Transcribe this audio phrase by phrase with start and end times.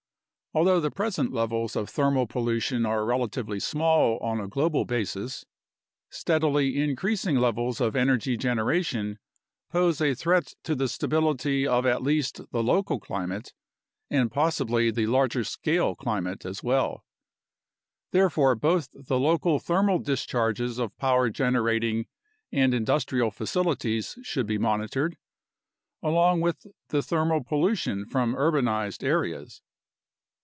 [0.53, 5.45] Although the present levels of thermal pollution are relatively small on a global basis,
[6.09, 9.17] steadily increasing levels of energy generation
[9.69, 13.53] pose a threat to the stability of at least the local climate
[14.09, 17.05] and possibly the larger scale climate as well.
[18.11, 22.07] Therefore both the local thermal discharges of power generating
[22.51, 25.15] and industrial facilities should be monitored,
[26.03, 29.61] along with the thermal pollution from urbanized areas.